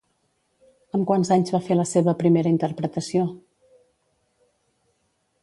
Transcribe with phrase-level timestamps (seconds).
[0.97, 3.27] Amb quants anys va fer la seva primera interpretació?